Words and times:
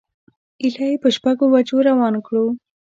ایله 0.63 0.85
یې 0.91 0.97
په 1.03 1.09
شپږو 1.15 1.45
بجو 1.53 1.77
روان 1.89 2.15
کړو. 2.25 2.45